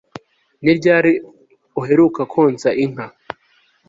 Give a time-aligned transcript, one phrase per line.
[0.63, 1.11] Ni ryari
[1.81, 3.05] uheruka konsa inka